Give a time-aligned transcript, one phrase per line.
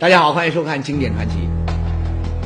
[0.00, 1.36] 大家好，欢迎收看《经典传奇》。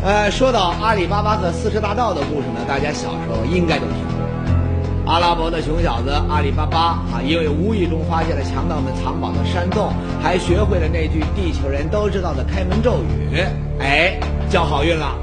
[0.04, 5.12] 呃，说到阿里巴巴和四十大盗的故事呢，大家小时候应该都听过。
[5.12, 13.38] 阿拉伯的穷小子阿里巴巴啊，因为无意中发现了强盗们藏宝的山洞，还学会了那句地球人都知道的开门咒语，
[13.78, 14.18] 哎，
[14.50, 15.16] 交好运了。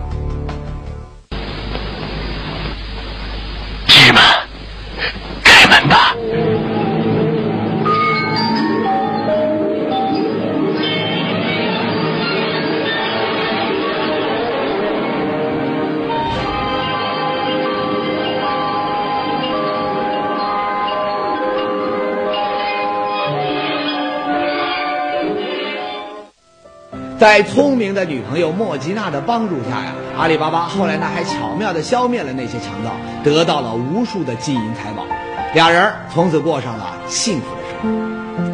[27.21, 35.05] 在聪明的女朋友莫吉娜的帮助下呀，阿里巴巴后来呢还巧妙地消灭了那些强盗，得到了无数的金银财宝，
[35.53, 38.45] 俩人从此过上了幸福的生活。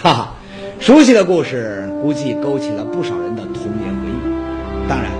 [0.00, 0.34] 哈哈，
[0.78, 4.88] 熟悉的故事估计勾起了不少人的童年回忆。
[4.88, 5.10] 当然，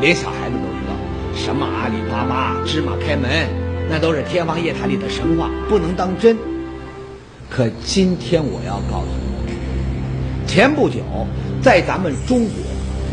[0.00, 3.30] 连小孩子都知道，什么阿里巴巴、芝麻开门，
[3.88, 6.36] 那都是天方夜谭里的神话，不能当真。
[7.48, 9.06] 可今天我要告诉
[9.46, 9.52] 你，
[10.48, 10.96] 前不久。
[11.66, 12.52] 在咱们中国，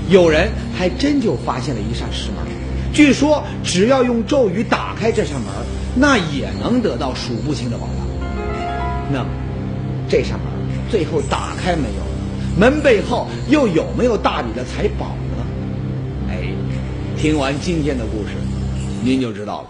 [0.09, 2.45] 有人还真就发现了一扇石门，
[2.93, 5.49] 据说只要用咒语打开这扇门，
[5.95, 8.05] 那也能得到数不清的宝藏。
[9.11, 9.25] 那，
[10.07, 10.47] 这扇门
[10.91, 12.55] 最后打开没有？
[12.55, 15.43] 门背后又有没有大笔的财宝呢？
[16.29, 16.53] 哎，
[17.17, 18.35] 听完今天的故事，
[19.03, 19.67] 您就知道了。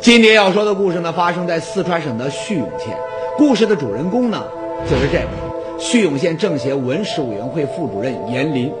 [0.00, 2.96] 今天要说的故事呢，发生在四川省的叙永县，
[3.36, 4.44] 故事的主人公呢，
[4.88, 5.45] 就是这位。
[5.78, 8.72] 叙永县政协文史委员会副主任严林。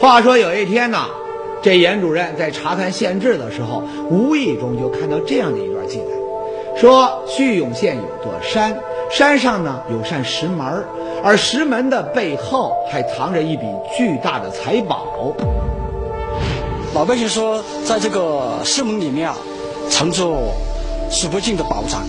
[0.00, 1.06] 话说有一天呢，
[1.62, 8.78] 这严主任在查看县志的时候，无意中就看到这样的一段记载：说叙永县有座山，
[9.10, 10.84] 山上呢有扇石门，
[11.22, 13.64] 而石门的背后还藏着一笔
[13.96, 15.34] 巨大的财宝。
[16.94, 19.36] 老百姓说，在这个石门里面啊，
[19.88, 20.36] 藏着
[21.10, 22.02] 数不尽的宝藏，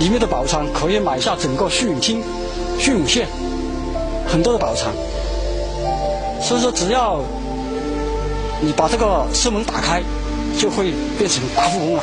[0.00, 2.22] 里面的宝藏可以买下整个叙永厅。
[2.78, 3.26] 叙永县
[4.26, 4.92] 很多的宝藏，
[6.40, 7.20] 所以说只要
[8.60, 10.02] 你把这个石门打开，
[10.58, 12.02] 就会变成大富翁了。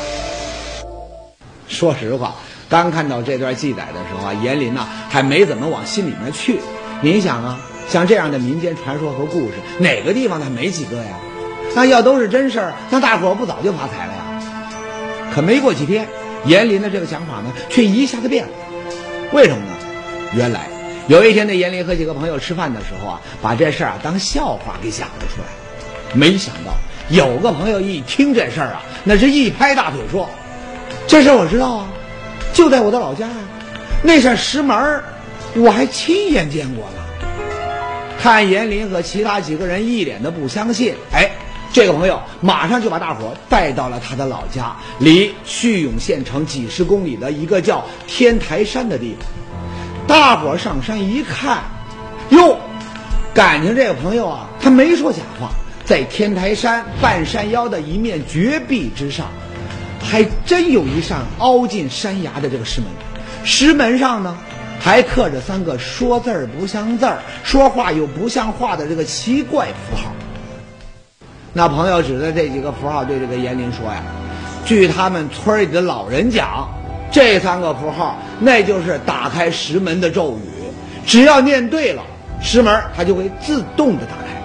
[1.68, 2.34] 说实话，
[2.68, 6.60] 刚看到这段记载的时候啊，严林呐还没怎么往心里面去。
[7.02, 7.58] 您想啊，
[7.88, 11.18] 像这样的民间传说和故事，哪个地方它没几个呀？
[11.74, 14.20] 那要都是真事儿，那大伙不早就发财了呀？
[15.34, 16.06] 可没过几天，
[16.46, 18.50] 严林的这个想法呢，却一下子变了。
[19.32, 19.73] 为什么呢？
[20.34, 20.68] 原来
[21.06, 25.46] 有一天，那严林和几个朋友吃饭的时候啊，把这事儿啊当笑话给讲了出来。
[26.14, 26.72] 没想到
[27.08, 30.28] 有个朋友一听这事儿啊，那是一拍大腿说
[31.06, 31.88] ：“这事儿我知道啊，
[32.52, 33.34] 就在我的老家呀。
[34.02, 35.04] 那扇石门儿
[35.54, 37.00] 我还亲眼见过呢。”
[38.20, 41.30] 看严林和其他几个人一脸的不相信，哎，
[41.72, 49.28] 这个朋友马上就把大伙带到了他的老家，离叙永县城几十公里的一个叫天台山的地方。
[50.06, 51.62] 大伙上山一看，
[52.28, 52.58] 哟，
[53.32, 55.48] 感情这个朋友啊，他没说假话，
[55.84, 59.28] 在天台山半山腰的一面绝壁之上，
[60.02, 62.90] 还真有一扇凹进山崖的这个石门。
[63.44, 64.36] 石门上呢，
[64.78, 70.12] 还刻着三个说字儿不像字儿、说话又不像话的这个奇怪符号。
[71.54, 74.02] 那朋友指着这几个符号对这个严林说呀
[74.66, 76.68] ：“据他们村里的老人讲。”
[77.12, 80.64] 这三个符号，那就是打开石门的咒语。
[81.06, 82.02] 只要念对了，
[82.42, 84.40] 石门它就会自动的打开。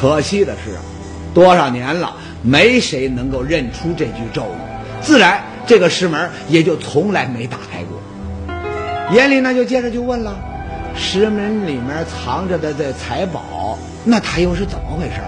[0.00, 0.82] 可惜的是啊，
[1.34, 7.98] 多少年了，没谁能够认出这句咒语，自然这个石门也就从来没打开过。
[9.12, 10.36] 严林呢就接着就问了：
[10.96, 15.20] 石门里面藏着的这财宝，那它又是怎么回事？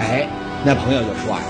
[0.00, 0.26] 哎，
[0.64, 1.42] 那朋友就说呀：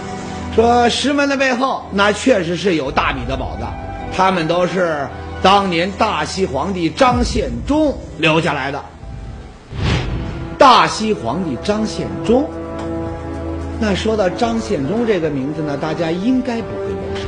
[0.54, 3.72] 说石门的背后，那确实是有大米的宝藏。
[4.14, 5.08] 他们都是
[5.42, 8.82] 当年大西皇帝张献忠留下来的。
[10.58, 12.48] 大西皇帝张献忠，
[13.80, 17.26] 那说到张献忠这个名字呢，大家应该不会陌生。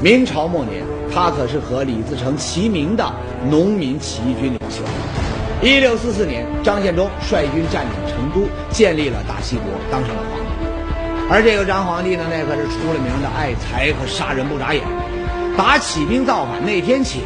[0.00, 0.82] 明朝末年，
[1.12, 3.04] 他可是和李自成齐名的
[3.50, 4.82] 农民起义军领袖。
[5.60, 11.28] 一六四四年，张献忠率军占领成都，建立了大西国，当上了皇帝。
[11.30, 14.82] 而这个张皇帝呢，那可是出了名的爱财和杀人不眨眼。
[15.56, 17.20] 打起兵造反那天起，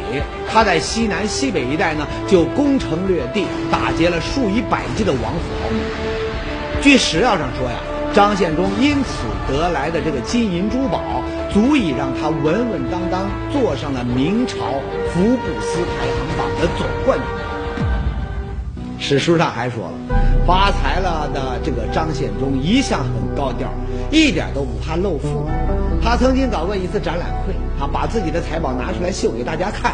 [0.47, 5.79] 他在西南西北一带呢，就攻城略地，打劫了数以百计的王府豪门。
[6.81, 7.77] 据史料上说呀，
[8.13, 14.55] 张献忠因此得来的这个金银珠宝，足以让他稳稳当当坐上了明朝
[15.11, 17.27] 福布斯排行榜的总冠军。
[18.99, 19.93] 史书上还说了，
[20.49, 23.69] 发财了的这个张献忠一向很高调，
[24.09, 25.47] 一点都不怕露富。
[26.01, 29.93] 他曾经搞过一次展览会，啊，把自己的财宝拿出来秀给大家看。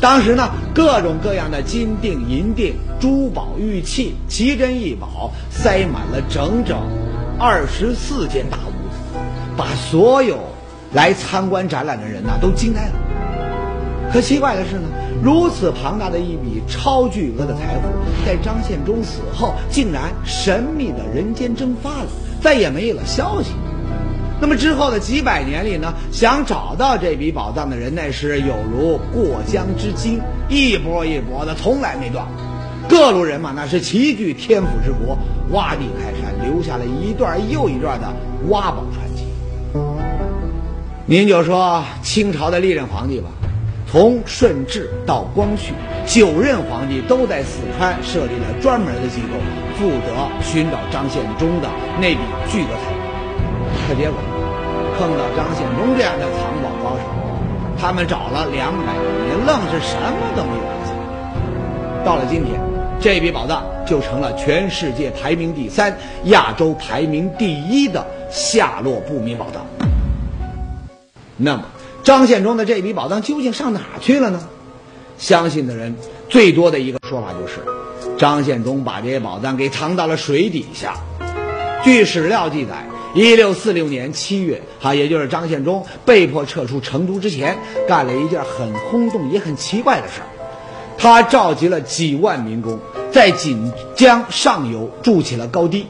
[0.00, 6.78] 当时呢，各种各样的金锭、银锭、珠宝、玉器、奇珍异宝，塞满了整整
[7.38, 9.18] 二十四间大屋子，
[9.54, 10.38] 把所有
[10.94, 12.92] 来参观展览的人呐都惊呆了。
[14.10, 14.88] 可奇怪的是呢，
[15.22, 17.88] 如此庞大的一笔超巨额的财富，
[18.26, 22.06] 在张献忠死后，竟然神秘的人间蒸发了，
[22.42, 23.50] 再也没有了消息。
[24.40, 32.26] 那么之后的几百年里呢，想找到这笔宝藏的人，那是有如过江之鲸，一波一波的，从来没断。
[32.86, 35.16] 各路人马那是齐聚天府之国，
[35.52, 38.12] 挖地开山，留下了一段又一段的
[38.48, 39.24] 挖宝传奇。
[41.06, 43.28] 您就说清朝的历任皇帝吧，
[43.94, 45.72] 从顺治到光绪，
[46.04, 49.38] 九任皇帝都在四川设立了专门的机构，
[49.78, 51.68] 负责寻找张献忠的
[52.00, 52.18] 那笔
[52.50, 53.86] 巨额财宝。
[53.86, 54.18] 可结果，
[54.98, 57.04] 碰到张献忠这样的藏宝高手，
[57.78, 62.04] 他们找了两百多年，愣是什么都没有发现。
[62.04, 62.60] 到了今天，
[62.98, 69.64] 这笔宝藏就成了全世界排名第三、亚洲排名第一的下落不明宝藏。
[71.36, 71.62] 那么，
[72.04, 74.46] 张献忠的这笔宝藏究竟上哪去了呢？
[75.18, 75.96] 相信的人
[76.28, 77.64] 最多的一个说法就是，
[78.18, 80.94] 张献忠把这些宝藏给藏到了水底下。
[81.82, 82.86] 据史料记载。
[83.16, 90.26] 一六四六年七月，哈，也就是张献忠被迫撤出成都之前，干了一件很轰动也很奇怪的事儿。
[90.98, 92.80] 他召集了几万民工，
[93.12, 95.86] 在锦江上游筑起了高堤。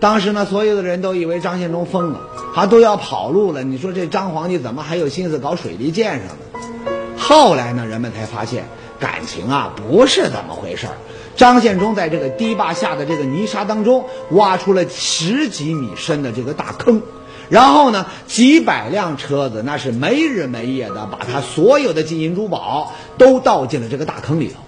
[0.00, 2.20] 当时呢，所有的人都以为张献忠疯了，
[2.54, 3.62] 他都要跑路了。
[3.62, 6.92] 你说这张皇帝怎么还有心思搞水利建设呢？
[7.16, 8.64] 后来呢，人们才发现
[9.00, 10.94] 感情啊不是怎么回事儿。
[11.36, 17.02] 张献忠在这个堤坝下的这个泥沙当中挖出了十几米深的这个大坑，
[17.48, 24.60] 然后呢，几百辆车子那是没日没夜的把他所有的金银珠宝都倒进了这个大坑里头。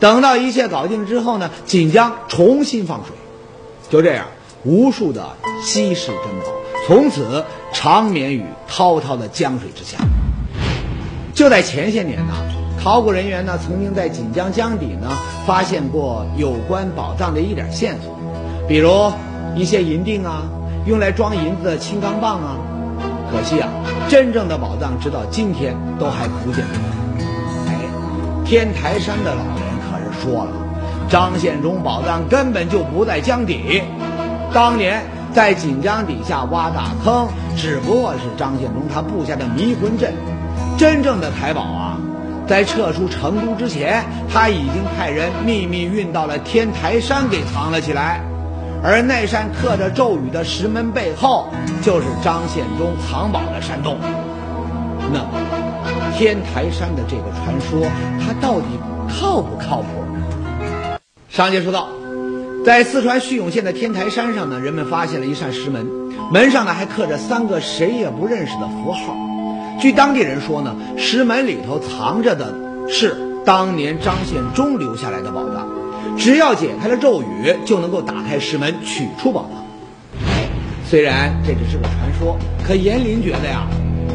[0.00, 3.14] 等到一切搞定之后呢，锦江重新放水，
[3.88, 4.26] 就这样，
[4.64, 5.24] 无数的
[5.62, 6.52] 稀世珍宝
[6.86, 9.98] 从此长眠于滔滔的江水之下。
[11.34, 12.32] 就在前些年呢。
[12.82, 15.08] 考古人员呢，曾经在锦江江底呢
[15.46, 18.12] 发现过有关宝藏的一点线索，
[18.66, 19.12] 比如
[19.54, 20.42] 一些银锭啊，
[20.84, 22.56] 用来装银子的青钢棒啊。
[23.30, 23.68] 可惜啊，
[24.08, 26.64] 真正的宝藏直到今天都还不见。
[27.68, 27.78] 哎，
[28.44, 30.50] 天台山的老人可是说了，
[31.08, 33.80] 张献忠宝藏根本就不在江底，
[34.52, 35.02] 当年
[35.32, 37.26] 在锦江底下挖大坑，
[37.56, 40.12] 只不过是张献忠他布下的迷魂阵，
[40.76, 41.98] 真正的财宝啊。
[42.46, 48.20] 在撤出成都之前，他已经派人秘密运到了天台山给藏了起来，
[48.82, 51.48] 而那扇刻着咒语的石门背后，
[51.80, 53.96] 就是张献忠藏宝的山洞。
[55.12, 55.28] 那么，
[56.14, 57.88] 天台山的这个传说，
[58.20, 58.66] 它到底
[59.08, 59.86] 靠不靠谱？
[61.30, 61.88] 上节说到，
[62.64, 65.84] 在四川叙永县的天台山上呢，人们发现了一扇石门，
[66.32, 69.16] 门上呢还刻着三个谁也不认识的符号。
[69.80, 72.54] 据当地人说呢，石门里头藏着的
[72.88, 75.66] 是当年张献忠留下来的宝藏，
[76.16, 79.64] 只要解开了咒语，就能够打开石门取出宝藏。
[80.88, 83.66] 虽然这只是个传说，可严林觉得呀，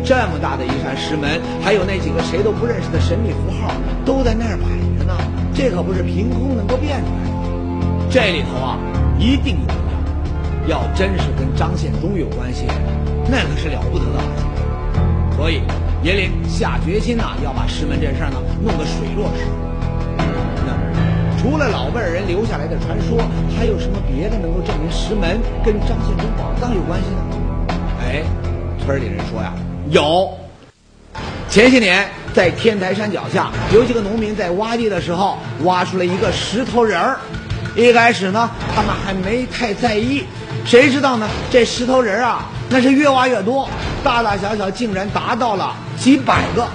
[0.05, 3.73] 这么大的一扇石门，还有那几个谁都不认识的神秘符号，
[4.05, 5.17] 都在那儿摆着呢，
[5.53, 7.36] 这可不是凭空能够变出来的，
[8.19, 8.79] 这里头啊
[9.19, 10.71] 一定有。
[10.73, 12.65] 要真是跟张献忠有关系，
[13.29, 14.19] 那可是了不得的。
[15.35, 15.61] 所以，
[16.01, 19.51] 严林下决心呐，要把石门这事儿呢弄个水落石出。
[20.65, 23.19] 那，除了老辈人留下来的传说，
[23.55, 27.21] 还有什么别的能够证明石门跟张献忠宝藏有关系呢？
[28.01, 28.23] 哎，
[28.83, 29.53] 村里人说呀，
[29.91, 30.27] 有。
[31.47, 37.19] 前些年在天台山脚下，有几个农民在挖地的时候，挖出了一个石头人儿。
[37.77, 40.23] 一开始呢，他们还没太在意，
[40.65, 41.29] 谁知道呢？
[41.51, 43.69] 这石头人啊，那是越挖越多。
[44.03, 46.67] 大大小小竟然达到了几百个，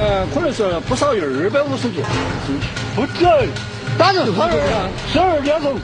[0.00, 2.04] 呃，可能是不少于二百五十件，
[2.96, 3.24] 不止，
[3.96, 4.50] 打着十二
[5.12, 5.76] 十二点钟，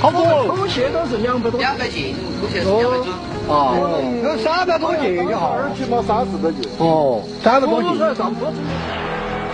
[0.00, 3.12] 好多，偷窃都是两百多，两百斤，偷窃是两百斤，
[3.46, 7.92] 哦，有三百多斤就好，起码三四百斤，哦，三百多斤。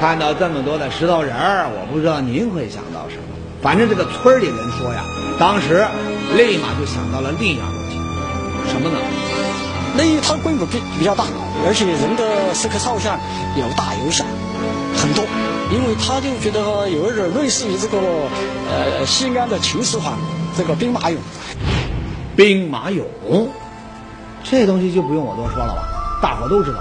[0.00, 5.02] 看到这么多的石头人儿，我不知道您会想到什么，反正这个村里人说呀，
[5.40, 5.84] 当时
[6.36, 7.98] 立马就想到了另一样东西。
[8.70, 8.98] 什么呢？
[9.96, 11.24] 那它规模比比较大，
[11.66, 13.18] 而且人的石刻造像
[13.56, 14.24] 有大有小，
[14.96, 15.24] 很多，
[15.72, 17.98] 因为他就觉得有一点类似于这个
[18.70, 20.16] 呃西安的秦始皇
[20.56, 21.16] 这个兵马俑。
[22.36, 23.02] 兵马俑，
[24.44, 25.82] 这东西就不用我多说了吧，
[26.22, 26.78] 大伙都知道。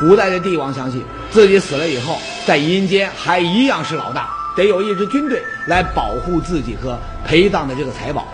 [0.00, 8.26] 古代的帝王相信自己死了以后，在阴间还一样是老大，得有一支军队来保护自己和陪葬的这个财宝。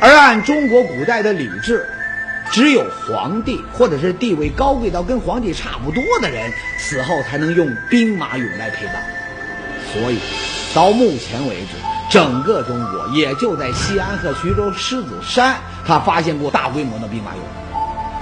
[0.00, 1.86] 而按中国古代的礼制，
[2.50, 8.94] 只有皇帝或者是地位高贵到跟皇帝差不多的人死后才能用兵马俑来陪葬。
[9.92, 10.18] 所以，
[10.74, 11.76] 到目前为止，
[12.10, 15.54] 整个中国也就在西安和徐州狮子山，
[15.86, 17.36] 他发现过大规模的兵马俑。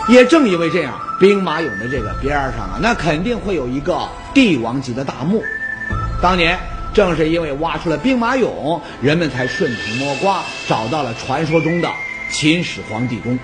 [0.09, 5.42] 也正因为这样，兵马俑的这个边上啊，那肯定会有一个帝王级的大墓。
[6.21, 6.59] 当年
[6.92, 11.88] 正是因为挖出了兵马俑，人们才顺藤摸瓜找到了传说中的
[12.33, 13.38] 秦始皇帝宫。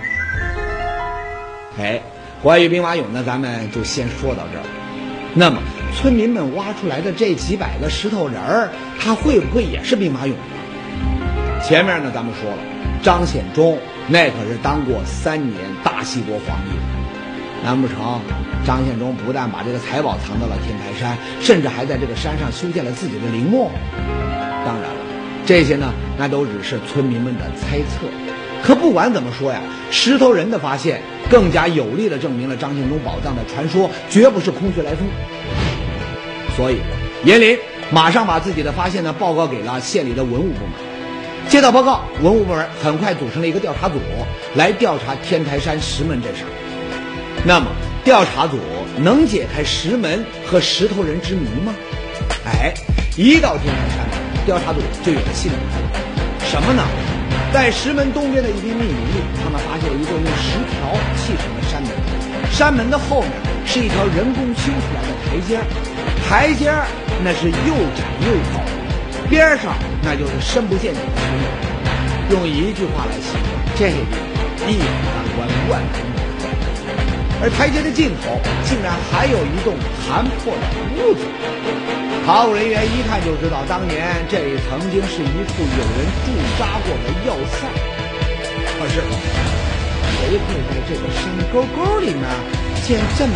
[1.78, 2.02] 哎，
[2.42, 4.64] 关于兵马俑呢，咱们就先说到这儿。
[5.34, 5.62] 那么，
[5.94, 11.62] 村民们挖出来的这几百个石头人儿，他会不会也是兵马俑呢？
[11.62, 12.58] 前面呢，咱们说了，
[13.02, 16.70] 张献忠那可是当过三年大西国皇帝，
[17.64, 18.20] 难不成
[18.64, 23.70] 张献忠不但把这个财宝藏到了天台山，甚至还在这个山上修建了自己的陵墓？
[24.64, 25.00] 当然了，
[25.44, 28.06] 这些呢，那都只是村民们的猜测。
[28.62, 29.60] 可不管怎么说呀，
[29.90, 35.06] 石头人的发现更加有力地证明了张献忠宝藏的传说绝不是空穴来风。
[36.56, 36.78] 所以，
[37.24, 37.58] 严林
[37.90, 40.85] 马上把自己的发现呢报告给了县里的文物部门。
[41.48, 44.00] 接到报告，文物部门很快组成了一个调查组
[44.54, 46.50] 来调查天台山石门这事儿。
[47.44, 47.66] 那么，
[48.04, 48.58] 调查组
[48.98, 51.72] 能解开石门和石头人之谜吗？
[52.44, 52.74] 哎，
[53.16, 53.98] 一到天台山，
[54.44, 56.50] 调查组就有了新的发现。
[56.50, 56.82] 什么呢？
[57.52, 61.90] 在石门东边的一片密林里，他们发现了一座用石条砌成的山门。
[62.50, 63.30] 山门的后面
[63.64, 65.60] 是一条人工修出来的台阶，
[66.28, 66.72] 台阶
[67.22, 68.60] 那是又窄又高，
[69.30, 69.72] 边上
[70.06, 72.38] 那就是深不见底的水流。
[72.38, 74.06] 用一句话来形容，这里
[74.70, 74.86] 一眼
[75.34, 76.14] 万观，万人迷。
[77.42, 79.74] 而台阶的尽头竟然还有一栋
[80.06, 80.62] 残破的
[80.94, 81.26] 屋子。
[82.24, 87.66] 考古人员一看就知道，当年这里曾经是一处有人驻扎过的要塞。
[88.78, 90.38] 可是，谁会
[90.70, 92.22] 在这个山沟沟里面
[92.86, 93.32] 建这么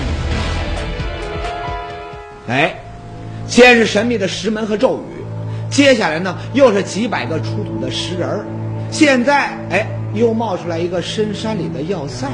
[2.47, 2.79] 一哎，
[3.49, 5.20] 先是神秘的石门和咒语，
[5.71, 8.45] 接下来呢又是几百个出土的石人儿，
[8.91, 12.27] 现在哎又冒出来一个深山里的要塞。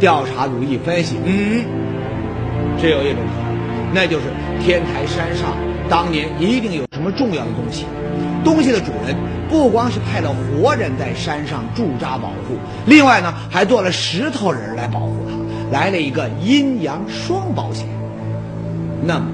[0.00, 1.64] 调查组一分析，嗯，
[2.76, 4.24] 只有一种可能，那就是
[4.60, 5.54] 天台山上
[5.88, 7.86] 当年一定有什么重要的东西。
[8.42, 9.14] 东西的主人
[9.48, 17.86] 不光是派了活人在山上驻扎保护，另外呢还做了石头人来保护他，来了一个阴阳双保险。
[19.04, 19.26] 那么，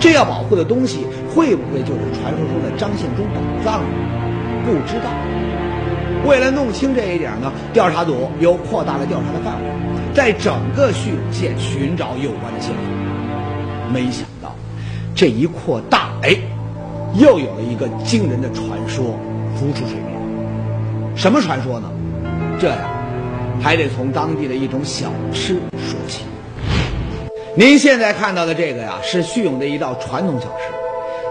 [0.00, 3.88] 这要保护的东西会不会就是传说中的张献忠宝藏呢？
[4.64, 5.10] 不知道。
[6.24, 9.68] 为了弄清这一点呢，调查组又扩大了调查的范围，
[10.14, 13.92] 在整个叙永县寻找有关的线索。
[13.92, 14.54] 没想到，
[15.14, 16.36] 这一扩大，哎，
[17.14, 19.18] 又有了一个惊人的传说
[19.56, 21.16] 浮出水面。
[21.16, 21.90] 什么传说呢？
[22.58, 22.76] 这呀，
[23.60, 26.22] 还得从当地的一种小吃说起。
[27.56, 30.72] 您现在看到的这个呀，是叙永的一道传统小吃，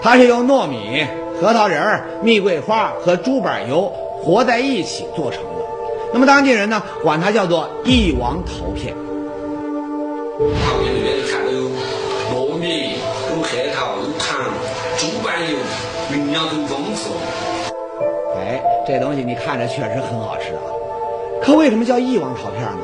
[0.04, 1.04] 它是用糯米、
[1.40, 3.92] 核桃仁儿、蜜桂花和猪板油。
[4.24, 5.66] 和在一起做成的，
[6.14, 8.96] 那么当地人呢，管它叫做一王桃片。
[10.40, 11.68] 旁边那边看到有
[12.32, 12.92] 糯米、
[13.36, 14.40] 有核桃、有糖、
[14.98, 15.58] 猪板油，
[16.16, 17.12] 营养很丰富。
[18.38, 20.64] 哎，这东西你看着确实很好吃啊，
[21.42, 22.80] 可为什么叫一王桃片呢？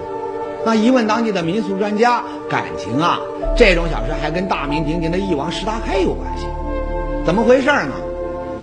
[0.65, 3.17] 那一问当地的民俗专家，感情啊，
[3.55, 6.45] 这种小吃还跟大名鼎鼎的一王石达开有关系。
[7.29, 7.93] 怎么回事呢？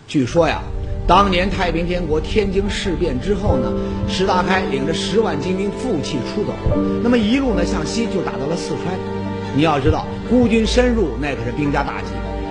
[0.09, 0.61] 据说呀。
[1.07, 3.73] 当年太平天国天津事变之后呢，
[4.09, 6.51] 石达开领着十万精兵负气出走，
[7.01, 8.99] 那么一路呢向西就打到了四川。
[9.55, 12.09] 你要知道，孤军深入那可是兵家大忌，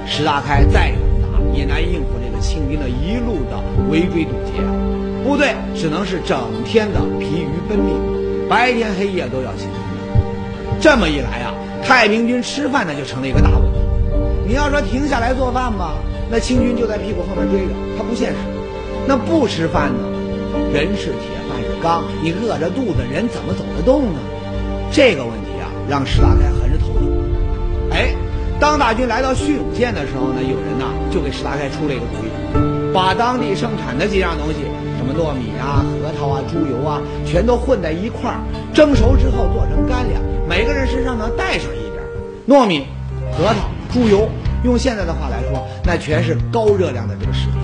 [0.07, 4.63] 石达开再勇大也难应付这个清兵的一路的围追堵截！
[5.21, 10.79] 部队只能是整天的疲于奔命，白天黑夜都要行军。
[10.79, 11.53] 这么一来啊，
[11.83, 13.79] 太平军吃饭呢就成了一个大问题。
[14.47, 15.95] 你要说停下来做饭吧。
[16.29, 18.37] 那清军就在屁股后面追着，他不现实。
[19.07, 20.03] 那不吃饭呢？
[20.73, 24.19] 人是铁，饭是钢，你饿着肚子，人怎么走得动呢？
[24.91, 27.07] 这个问题啊，让石达开很是头疼。
[27.91, 28.15] 哎，
[28.59, 34.65] 当大军来到叙永县的时候呢，有人呐就给石达开出了一个主意，把当地生产的几样东西，
[34.97, 38.39] 什么糯米啊、核桃啊、猪油啊，全都混在一块儿，
[38.73, 42.01] 蒸熟之后做成干粮，每个人身上呢带上一点
[42.47, 42.87] 糯米、
[43.37, 43.69] 核桃。
[43.95, 44.29] 猪油。
[44.65, 47.61] 用现在的话来说，那全是高热量的这个食品。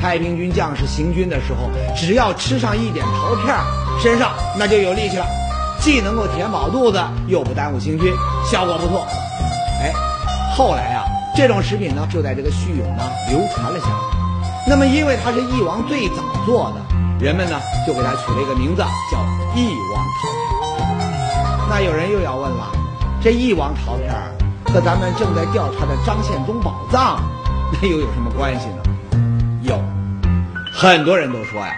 [0.00, 3.60] 太平军将士行军的时候，只要吃上一点桃片儿，
[4.00, 5.26] 身上那就有力气了，
[5.80, 8.10] 既能够填饱肚子，又不耽误行军，
[8.50, 9.06] 效果不错。
[9.82, 9.92] 哎，
[10.56, 11.04] 后来啊，
[11.36, 13.96] 这种食品呢，就在这个叙永呢流传了下来。
[14.66, 16.80] 那么，因为它是翼王最早做的，
[17.22, 19.18] 人们呢就给它取了一个名字，叫
[19.54, 20.88] 翼王桃片。
[21.68, 22.70] 那有人又要问了，
[23.22, 24.30] 这翼王桃片儿
[24.74, 27.22] 和咱们正在调查的张献忠宝藏，
[27.72, 28.82] 那又有什么关系呢？
[29.62, 29.80] 有，
[30.72, 31.72] 很多人都说呀，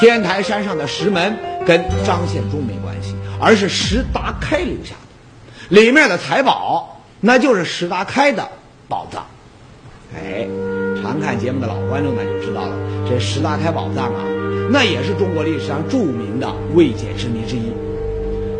[0.00, 4.96] 天台山上的石门跟张献忠没关系，而是石达开留下
[5.70, 8.48] 的，里面的财宝那就是石达开的
[8.88, 9.26] 宝藏。
[10.12, 10.48] 哎，
[11.00, 12.74] 常看节目的老观众呢就知道了，
[13.08, 14.24] 这石达开宝藏啊，
[14.72, 17.72] 那也是中国历史上著名的未解之谜之一。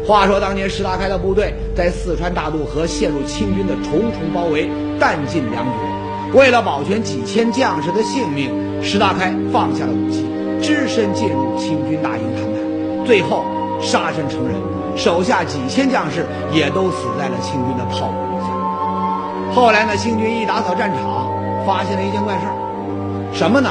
[0.06, 6.38] 话说当年石达开的部队在四川大渡河陷入清军的重重包围，弹尽粮绝。
[6.38, 8.50] 为了保全几千将士的性命，
[8.82, 10.24] 石达开放下了武器，
[10.62, 13.44] 只身进入清军大营谈判，最后
[13.80, 14.54] 杀身成仁，
[14.96, 18.48] 手下几千将士也都死在了清军的炮火之下。
[19.54, 21.28] 后来呢，清军一打扫战场，
[21.66, 22.54] 发现了一件怪事儿，
[23.32, 23.70] 什么呢？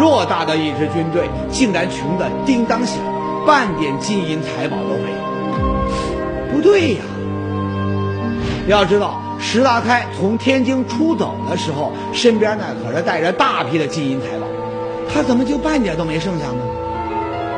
[0.00, 2.98] 偌大的一支军队，竟然穷得叮当响，
[3.46, 5.15] 半点金银财宝都没有。
[6.66, 7.00] 对呀！
[8.66, 14.46] 要知道，石达开从天津出走的时候，身边那可是带着大批的金银财宝，
[15.08, 16.58] 他怎么就半点都没剩下呢？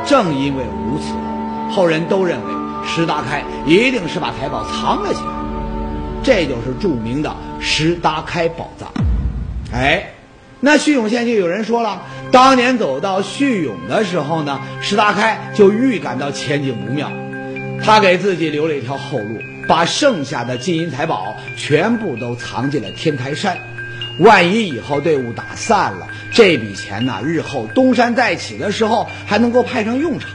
[0.05, 2.53] 正因为如此，后人都认为
[2.87, 5.31] 石达开一定是把财宝藏了起来，
[6.21, 8.89] 这就是著名的石达开宝藏。
[9.73, 10.13] 哎，
[10.59, 17.11] 那叙永县就有人说了，当年走到叙永的时候呢，石达开就预感到前景不妙。
[17.89, 23.57] 他给自己留了一条后路，把剩下的金银财宝全部都藏进了天台山。
[24.19, 30.29] 万一以后队伍打散了，这笔钱呢，日后东山再起的时候还能够派上用场。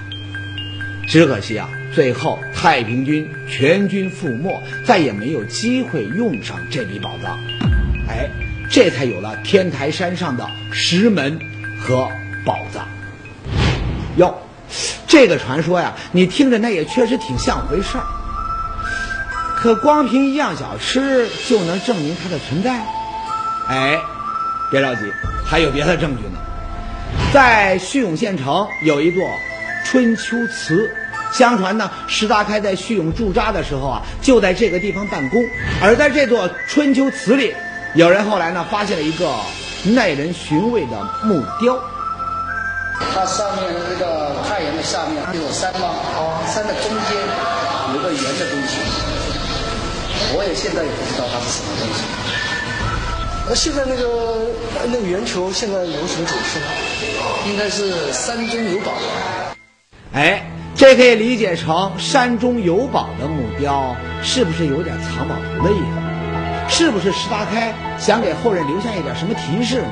[1.06, 7.38] 只可惜啊，最后太平军全军覆没，再也没有机会用上这笔宝藏。
[8.08, 8.28] 哎，
[8.68, 11.38] 这才有了天台山上的石门
[11.78, 12.10] 和
[12.44, 12.88] 宝藏。
[14.16, 14.43] 哟。
[15.06, 18.04] 这个传说呀，你听着那也确实挺像回事儿。
[19.56, 22.84] 可光凭一样小吃就能证明它的存在？
[23.68, 23.98] 哎，
[24.70, 25.00] 别着急，
[25.46, 26.38] 还有别的证据呢。
[27.32, 29.26] 在叙永县城有一座
[29.86, 30.94] 春秋祠，
[31.32, 35.42] 相传呢，石达开在叙永驻扎的时候啊，就在这个地方办公。
[35.80, 37.54] 而在这座春秋祠里，
[37.94, 39.34] 有人后来呢，发现了一个
[39.84, 41.78] 耐人寻味的木雕。
[43.12, 45.90] 它上面的这个太阳的下面有山吗？
[46.16, 47.18] 哦，山的中间
[47.94, 48.78] 有个圆的东西，
[50.36, 52.02] 我也现在也不知道它是什么东西。
[53.46, 54.46] 那现在那个
[54.86, 56.66] 那个圆球现在有什么解释呢？
[57.46, 58.92] 应该是山中有宝。
[60.14, 60.42] 哎，
[60.74, 66.76] 这可以理解成山中有宝的木雕，是不是有点藏宝图的意思？
[66.76, 69.88] 是不是石达开想给后人留下一点什么提示呢？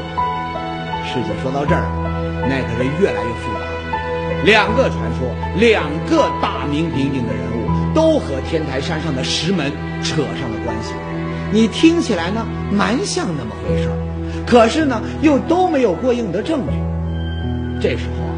[1.07, 2.02] 事情说到这儿。
[2.49, 3.61] 那可是越来越复杂。
[4.45, 5.29] 两个传说，
[5.59, 9.71] 两个大名鼎鼎的人物，都和天台山上的石门
[10.03, 10.93] 扯上了关系。
[11.53, 13.97] 你听起来呢，蛮像那么回事儿，
[14.47, 16.73] 可是呢，又都没有过硬的证据。
[17.81, 18.35] 这时候啊，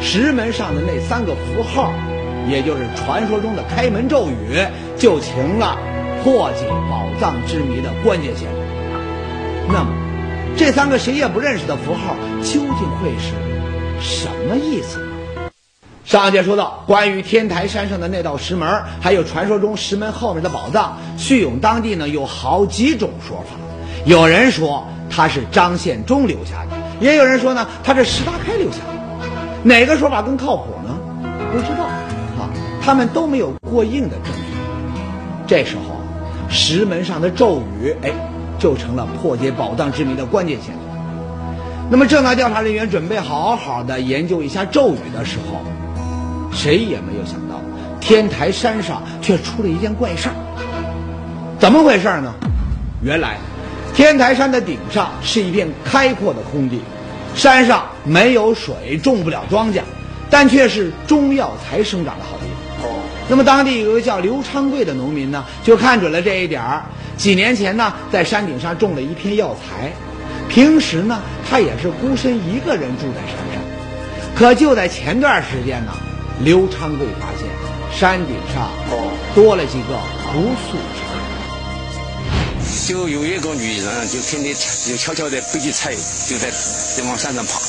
[0.00, 1.92] 石门上的那三个符号，
[2.48, 4.58] 也就是传说中的开门咒语，
[4.96, 5.76] 就成了
[6.22, 8.60] 破解宝藏之谜的关键线索。
[9.68, 9.90] 那么，
[10.56, 13.32] 这三个谁也不认识的符号，究竟会是
[14.00, 15.06] 什么意思呢？
[16.04, 23.56] 上节说到，关于天台山上的那道石门，还有传说中石门后面的宝藏，叙永当地呢有好几种说法。
[24.04, 28.94] 有人说他是张献忠留下的，也有人说呢他是石达开留下的。
[29.64, 30.96] 哪个说法更靠谱呢？
[31.52, 32.48] 不知道啊，
[32.80, 34.54] 他们都没有过硬的证据。
[35.46, 35.96] 这时候，
[36.48, 38.33] 石门上的咒语，哎。
[38.64, 40.96] 就成了破解宝藏之谜的关键线索。
[41.90, 45.60] 那么，正当调查人员准备好好的研究一下咒语的时候，
[46.50, 47.60] 谁也没有想到，
[48.00, 50.34] 天台山上却出了一件怪事儿。
[51.58, 52.32] 怎么回事呢？
[53.02, 53.36] 原来，
[53.92, 56.80] 天台山的顶上是一片开阔的空地，
[57.34, 59.82] 山上没有水，种不了庄稼，
[60.30, 62.46] 但却是中药材生长的好地
[62.80, 62.90] 方。
[63.28, 66.82] 那么，当地有个叫刘昌贵的农民呢，就看准了这一点儿。
[67.16, 69.92] 几年前呢，在山顶上种了一片药材，
[70.48, 73.62] 平时呢，他也是孤身一个人住在山上。
[74.34, 75.92] 可就在前段时间呢，
[76.40, 77.48] 刘昌贵发现
[77.92, 78.68] 山顶上
[79.34, 79.98] 多了几个
[80.32, 81.14] 不速之客。
[82.86, 84.54] 就有一个女人，就天天
[84.86, 85.94] 就悄悄地背起菜，
[86.28, 86.50] 就在
[86.96, 87.60] 就往山上爬。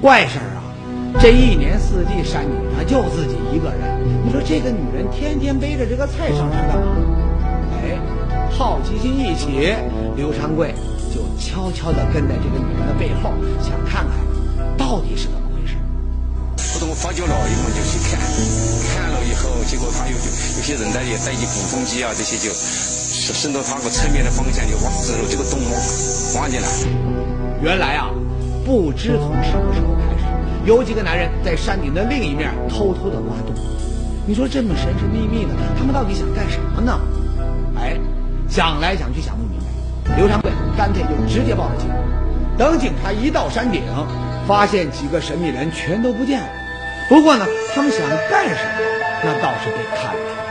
[0.00, 0.62] 怪事儿啊！
[1.20, 7.13] 这一年四季山顶上就自己一个人，你说这个女人天天背着这个菜上山干嘛？
[8.54, 9.74] 哎，好奇心一起，
[10.14, 10.72] 刘长贵
[11.12, 14.14] 就悄悄地跟在这个女人的背后，想看看
[14.78, 15.74] 到底是怎么回事。
[16.72, 18.20] 不等我发觉了以后就去看，
[18.94, 25.58] 看了以后，结果他有有些人呢也带起鼓风机啊，这些就顺着他个侧面的方向就往走入这个洞
[26.38, 26.68] 挖进来。
[27.60, 28.10] 原来啊，
[28.64, 30.22] 不知从什么时候开始，
[30.64, 33.52] 有几个男人在山顶的另一面偷偷的挖洞。
[34.26, 36.96] 你说这么神神秘秘的，他们到底想干什么呢？
[38.54, 39.58] 想来想去想不明
[40.06, 41.90] 白，刘长贵干脆就直接报了警。
[42.56, 43.82] 等警察一到山顶，
[44.46, 46.46] 发现几个神秘人全都不见了。
[47.08, 48.60] 不过呢，他们想干什么，
[49.24, 50.43] 那倒是被看出来。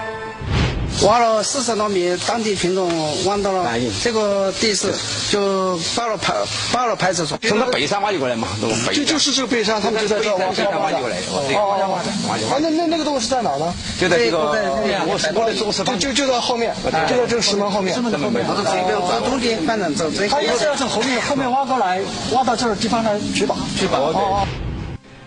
[1.03, 2.89] 挖了四十多米，当地群众
[3.25, 3.69] 挖到了
[4.01, 4.93] 这个地势，
[5.29, 6.33] 就报了派
[6.71, 7.37] 报了派出所。
[7.41, 8.47] 从他北山挖起过来嘛，
[8.93, 11.87] 就就是这个背山，他们就在这挖北山挖起过来，对，挖挖挖
[12.29, 13.73] 挖起啊，那那那个洞是在哪呢？
[13.99, 16.73] 就在这个对对我是我的左手就就就在后面，
[17.09, 17.93] 就在这个石门后面。
[17.93, 21.99] 这么没有走中间，反正走最他意思要从后面后面挖过来，
[22.31, 23.57] 挖到这儿地方来取宝。
[23.77, 23.99] 去把。
[23.99, 24.47] 我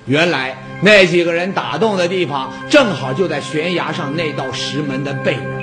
[0.07, 5.56] 原来那几个人打洞的地方，正好就在悬崖上那道石门的背面。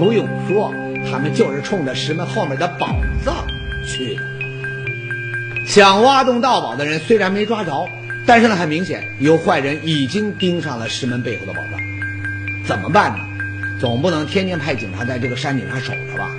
[0.00, 0.72] 不用说，
[1.10, 3.46] 他们就是冲着石门后面的宝藏
[3.86, 4.22] 去的。
[5.66, 7.86] 想挖洞盗宝的人虽然没抓着，
[8.24, 11.78] 但是呢，很明显有坏人已经盯上了石门背后的宝藏。
[12.64, 13.18] 怎么办呢？
[13.78, 16.30] 总不能天天派警察在这个山顶上守着吧？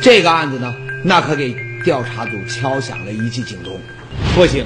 [0.00, 0.74] 这个案子呢，
[1.04, 3.78] 那可给调查组敲响了一记警钟。
[4.34, 4.64] 不行，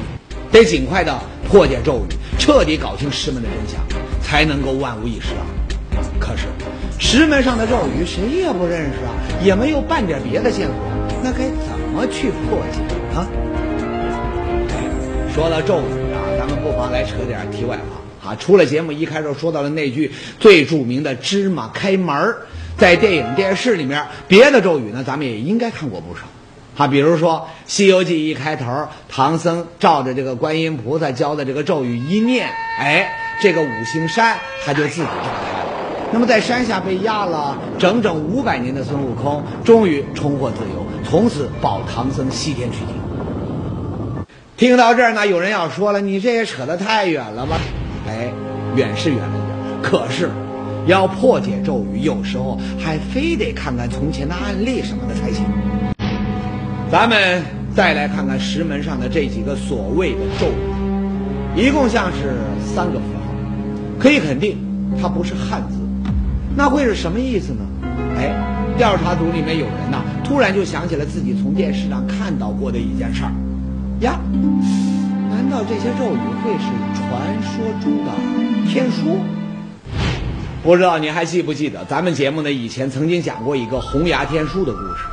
[0.52, 3.82] 得尽快的破解咒语，彻底搞清石门的真相，
[4.22, 5.42] 才能够万无一失啊！
[6.22, 6.46] 可是，
[7.00, 9.11] 石门上的咒语谁也不认识啊，
[9.42, 10.76] 也没有半点别的线索，
[11.20, 12.78] 那该怎么去破解
[13.12, 13.26] 呢？
[15.35, 18.37] 说到咒语啊，咱们不妨来扯点题外话啊。
[18.38, 22.37] 除了节目一开始说到的那句最著名的“芝麻开门”，
[22.78, 26.22] 在电影、电视里面，别的咒语呢，咱们也应该看过不少。
[26.76, 35.71] 啊，比如说《西游记》一开头，唐僧照着这个观音菩萨教的这个咒语一念，哎，这个五行山他就自己炸开了。
[36.12, 42.94] 那么在山下被压了整整五百年的孙悟空，终于重获自由，从此保唐僧西天取经。
[44.59, 47.57] 听到这儿呢，有人要说了，你这也扯得太远了吧？
[48.07, 48.31] 哎，
[48.77, 50.31] 远是远了点，可是
[50.87, 55.46] 要破解咒语，有时候还非得看看从前的案例什么的才行。
[56.90, 57.42] 咱们
[57.75, 60.46] 再来看看石门上的这几个所谓的咒
[61.57, 63.33] 语，一共像是三个符号，
[63.98, 64.59] 可以肯定
[65.01, 65.79] 它不是汉字，
[66.54, 67.64] 那会是什么意思呢？
[68.18, 68.30] 哎，
[68.76, 73.32] 调查组里面有人呐，突然就想起了自己从电视上看到过的一件事儿，
[74.00, 74.20] 呀，
[75.30, 78.12] 难道这些咒语会是传说中的
[78.70, 79.18] 天书？
[80.62, 85.04] 不知道你还记不记得，咱们节目呢以前曾经讲过一个红崖天书的故事。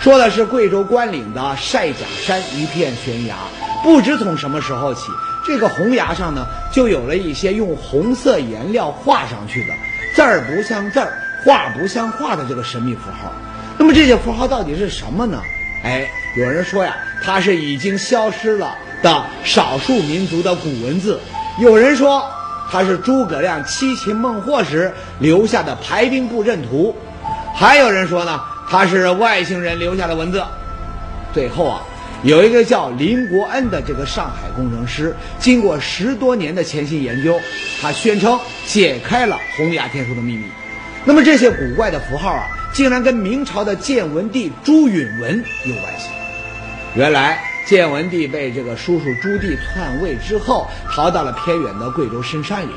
[0.00, 3.34] 说的是贵州关岭的晒甲山一片悬崖，
[3.82, 5.10] 不知从什么时候起，
[5.44, 9.68] 这个红崖上呢就有了一些用红色颜料画上去的
[10.14, 11.12] 字儿不像字儿、
[11.44, 13.32] 画不像画的这个神秘符号。
[13.76, 15.42] 那么这些符号到底是什么呢？
[15.84, 21.18] 哎，有人说呀，它是已经消失了的少数民族的古文字；
[21.60, 22.24] 有人说
[22.70, 26.94] 它是诸葛亮七擒孟获时留下的排兵布阵图；
[27.54, 28.40] 还有人说呢。
[28.66, 30.42] 它是外星人留下的文字。
[31.34, 31.82] 最后啊，
[32.24, 37.38] 有一个叫林国恩的这个上海工程师，经过十多年的潜心研究，
[37.82, 40.44] 他宣称解开了红崖天书的秘密。
[41.04, 46.08] 那么这些古怪的符号啊，竟然跟明朝的建文帝朱允文有关系。
[46.94, 52.70] 原来建文帝被这个叔叔朱棣篡位之后，逃到了偏远的贵州深山里，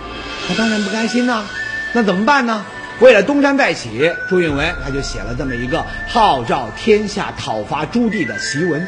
[0.45, 1.45] 他当然不甘心呐。
[1.93, 2.65] 那怎么办呢？
[2.99, 8.85] 为了东山再起，朱允文他就写了这么一个号召天下讨伐朱棣的檄文，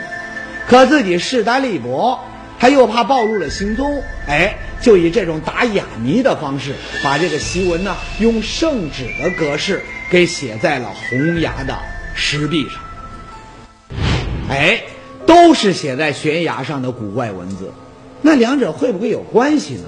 [0.70, 2.20] 可自己势单力薄，
[2.60, 11.76] 他又怕暴露了行踪，哎，就以这种打哑谜的方式，把这个檄文呢用圣旨的格式给写在了红崖的
[12.14, 12.80] 石壁上。
[14.48, 14.84] 哎，
[15.26, 17.74] 都是写在悬崖上的古怪文字，
[18.22, 19.84] 那两者会不会有关系呢？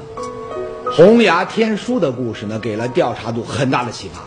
[0.93, 4.21] 红崖天书的故事呢，给了调查组很大的启发。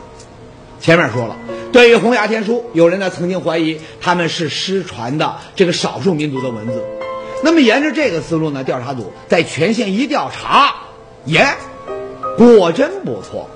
[0.80, 1.36] 前面说了，
[1.74, 6.80] 对于红崖天书，有人呢曾经怀疑他们是失传的这个少数民族的文字。
[7.42, 10.72] 那么沿着这个思路呢，调查组在全县一调查，
[11.24, 11.44] 耶，
[12.38, 13.50] 果真不错，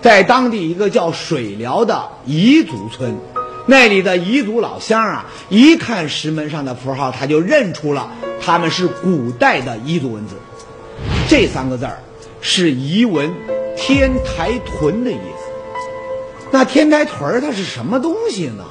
[0.00, 3.18] 在当地一个叫水寮的彝族村，
[3.66, 10.36] 那里的彝族老乡啊，一看石门上的符号，他就认出了他们是古代的彝族文字。
[11.28, 11.98] 这三个字儿
[12.40, 13.30] 是彝文
[13.76, 15.37] “天台屯”的意思。
[16.50, 18.64] 那天台屯儿它是什么东西呢？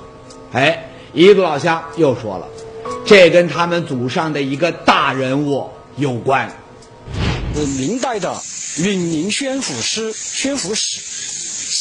[0.54, 2.48] 哎，一个老乡又说了，
[3.06, 6.52] 这跟他们祖上的一个大人物有关。
[7.56, 8.40] 是明代的
[8.80, 11.02] 允宁宣抚司宣抚使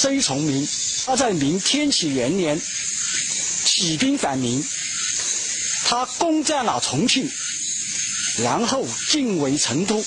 [0.00, 0.66] 崔崇明，
[1.06, 4.64] 他在明天启元年起兵反明，
[5.84, 7.30] 他攻占了重庆，
[8.42, 10.02] 然后进围成都，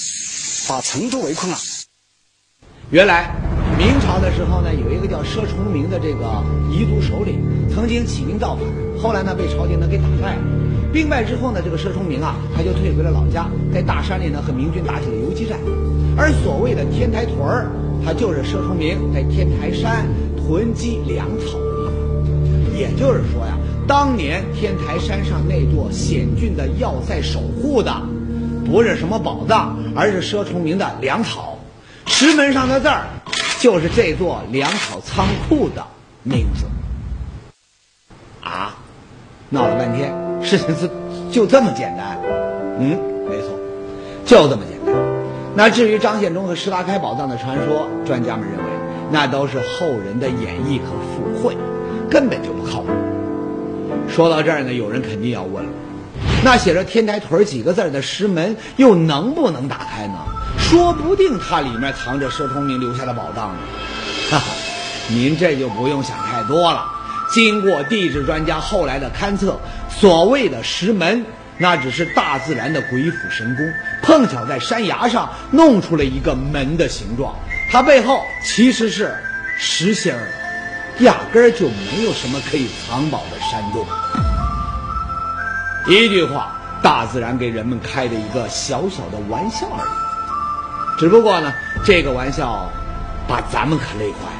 [0.67, 1.57] 把成都围困了。
[2.89, 3.31] 原来
[3.79, 6.25] 明朝的时候呢，有一个叫佘崇明的这个
[6.69, 7.39] 彝族首领，
[7.73, 8.67] 曾经起兵造反，
[9.01, 10.41] 后来呢被朝廷呢给打败了。
[10.91, 15.57] 兵败之后呢，这个佘崇明啊，他就退回了老家，在大山里呢和明军打起了游击战。
[16.17, 17.71] 而所谓的天台屯儿，
[18.03, 22.77] 它就是佘崇明在天台山囤积粮草的地方。
[22.77, 27.95] 也就是说呀，当年天台山上那座险峻的要塞守护的，
[28.69, 31.55] 不是什么宝藏，而是佘崇明的粮草。
[32.05, 33.05] 石门上的字儿，
[33.59, 35.85] 就是这座粮草仓库的
[36.23, 36.65] 名字。
[38.41, 38.75] 啊，
[39.49, 40.89] 闹了半天，事情是
[41.29, 42.17] 就这么简单？
[42.79, 42.97] 嗯，
[43.29, 43.49] 没错，
[44.25, 44.95] 就这么简单。
[45.55, 48.63] 那至于张献忠和石达开宝藏的传说，专家们认为
[49.11, 51.57] 那都是后人的演绎和附会，
[52.09, 52.87] 根本就不靠谱。
[54.07, 55.69] 说到这儿呢，有人肯定要问了：
[56.45, 60.13] 那写着“天台屯”几个字的石门又能不能打开呢？
[60.69, 63.59] 说不定它里面藏着佘崇明留下的宝藏呢。
[64.29, 64.45] 哈哈，
[65.07, 66.85] 您这就不用想太多了。
[67.31, 71.25] 经过地质专家后来的勘测，所谓的石门，
[71.57, 73.65] 那只是大自然的鬼斧神工，
[74.03, 77.33] 碰巧在山崖上弄出了一个门的形状。
[77.71, 79.15] 它背后其实是
[79.57, 80.27] 实心儿，
[80.99, 83.83] 压根儿就没有什么可以藏宝的山洞。
[85.87, 90.08] 一句话，大自然给人们开的一个小小的玩笑而已。
[90.99, 91.53] 只不过呢，
[91.85, 92.69] 这个玩笑
[93.25, 94.38] 把咱们可累坏了。